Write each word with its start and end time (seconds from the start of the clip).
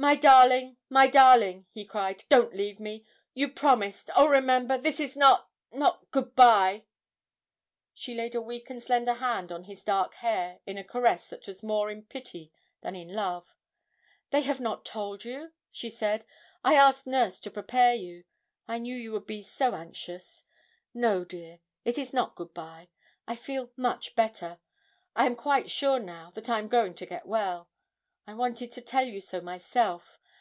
'My 0.00 0.14
darling 0.14 0.76
my 0.88 1.08
darling!' 1.08 1.66
he 1.72 1.84
cried, 1.84 2.22
'don't 2.28 2.54
leave 2.54 2.78
me... 2.78 3.04
you 3.34 3.48
promised 3.48 4.10
oh, 4.14 4.28
remember... 4.28 4.78
this 4.78 5.00
is 5.00 5.16
not 5.16 5.50
not 5.72 6.08
good 6.12 6.36
bye!' 6.36 6.84
She 7.94 8.14
laid 8.14 8.36
a 8.36 8.40
weak 8.40 8.70
and 8.70 8.80
slender 8.80 9.14
hand 9.14 9.50
on 9.50 9.64
his 9.64 9.82
dark 9.82 10.14
hair 10.14 10.60
in 10.68 10.78
a 10.78 10.84
caress 10.84 11.26
that 11.30 11.48
was 11.48 11.64
more 11.64 11.90
in 11.90 12.04
pity 12.04 12.52
than 12.80 12.94
in 12.94 13.12
love. 13.12 13.48
'They 14.30 14.42
have 14.42 14.60
not 14.60 14.84
told 14.84 15.24
you?' 15.24 15.52
she 15.72 15.90
said; 15.90 16.24
'I 16.62 16.74
asked 16.74 17.08
nurse 17.08 17.40
to 17.40 17.50
prepare 17.50 17.94
you. 17.96 18.22
I 18.68 18.78
knew 18.78 18.94
you 18.94 19.10
would 19.10 19.26
be 19.26 19.42
so 19.42 19.74
anxious. 19.74 20.44
No, 20.94 21.24
dear, 21.24 21.58
it 21.84 21.98
is 21.98 22.12
not 22.12 22.36
good 22.36 22.54
bye. 22.54 22.88
I 23.26 23.34
feel 23.34 23.72
much 23.76 24.14
better, 24.14 24.60
I 25.16 25.26
am 25.26 25.34
quite 25.34 25.72
sure 25.72 25.98
now 25.98 26.30
that 26.36 26.48
I 26.48 26.60
am 26.60 26.68
going 26.68 26.94
to 26.94 27.04
get 27.06 27.26
well. 27.26 27.68
I 28.28 28.34
wanted 28.34 28.72
to 28.72 28.82
tell 28.82 29.06
you 29.08 29.22
so 29.22 29.40
myself. 29.40 30.18